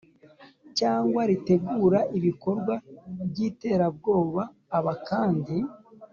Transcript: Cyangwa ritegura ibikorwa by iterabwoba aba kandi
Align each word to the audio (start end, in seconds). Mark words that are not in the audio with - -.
Cyangwa 0.79 1.21
ritegura 1.29 1.99
ibikorwa 2.17 2.73
by 3.29 3.37
iterabwoba 3.49 4.43
aba 4.77 4.93
kandi 5.07 5.55